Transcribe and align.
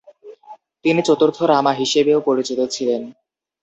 তিনি 0.85 1.01
চতুর্থ 1.07 1.37
রামা 1.51 1.73
হিসেবেও 1.73 2.19
পরিচিত 2.27 2.59
ছিলেন। 2.75 3.01